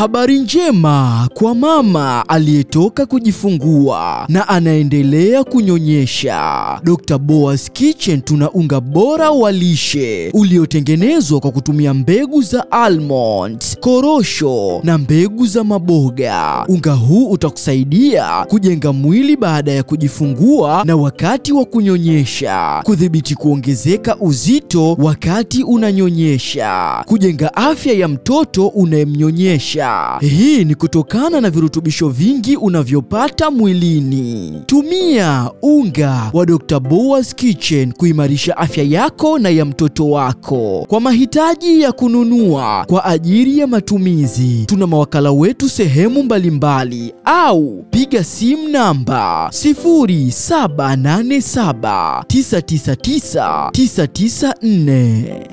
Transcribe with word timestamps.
Habari 0.00 0.38
njema 0.38 1.28
kwa 1.34 1.54
mama 1.54 2.28
aliyetoka 2.28 3.06
kujifungua 3.06 4.24
na 4.28 4.48
anaendelea 4.48 5.44
kunyonyesha. 5.44 6.40
Dr. 6.84 7.18
Boaz 7.18 7.68
Kitchen 7.72 8.22
tuna 8.22 8.50
unga 8.50 8.80
bora 8.80 9.30
wa 9.30 9.52
lishe 9.52 10.30
uliotengenezwa 10.34 11.40
kwa 11.40 11.50
kutumia 11.50 11.94
mbegu 11.94 12.42
za 12.42 12.70
almonds, 12.72 13.76
korosho 13.80 14.80
na 14.84 14.98
mbegu 14.98 15.46
za 15.46 15.64
maboga. 15.64 16.64
Unga 16.68 16.92
huu 16.92 17.30
utakusaidia 17.30 18.44
kujenga 18.48 18.92
mwili 18.92 19.36
baada 19.36 19.72
ya 19.72 19.82
kujifungua 19.82 20.82
na 20.84 20.96
wakati 20.96 21.52
wa 21.52 21.64
kunyonyesha, 21.64 22.82
kudhibiti 22.84 23.34
kuongezeka 23.34 24.16
uzito 24.16 24.92
wakati 24.98 25.62
unanyonyesha, 25.64 27.02
kujenga 27.06 27.54
afya 27.56 27.92
ya 27.92 28.08
mtoto 28.08 28.68
unayemnyonyesha 28.68 29.89
hii 30.20 30.64
ni 30.64 30.74
kutokana 30.74 31.40
na 31.40 31.50
virutubisho 31.50 32.08
vingi 32.08 32.56
unavyopata 32.56 33.50
mwilini. 33.50 34.62
Tumia 34.66 35.50
unga 35.62 36.30
wa 36.32 36.46
Dr. 36.46 36.80
Boaz 36.80 37.34
Kitchen 37.34 37.92
kuimarisha 37.92 38.56
afya 38.56 38.84
yako 38.84 39.38
na 39.38 39.48
ya 39.50 39.64
mtoto 39.64 40.10
wako. 40.10 40.86
Kwa 40.88 41.00
mahitaji 41.00 41.82
ya 41.82 41.92
kununua 41.92 42.84
kwa 42.88 43.04
ajili 43.04 43.58
ya 43.58 43.66
matumizi, 43.66 44.64
tuna 44.66 44.86
mawakala 44.86 45.32
wetu 45.32 45.68
sehemu 45.68 46.22
mbalimbali, 46.22 47.14
au 47.24 47.84
piga 47.90 48.24
simu 48.24 48.68
namba 48.68 49.50
0787 49.54 52.20
999 52.22 53.68
994. 53.70 55.46